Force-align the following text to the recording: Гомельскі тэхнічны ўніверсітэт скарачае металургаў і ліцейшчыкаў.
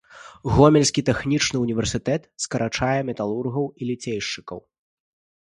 Гомельскі 0.53 1.01
тэхнічны 1.09 1.57
ўніверсітэт 1.63 2.21
скарачае 2.47 2.99
металургаў 3.11 3.69
і 3.79 3.93
ліцейшчыкаў. 3.93 4.59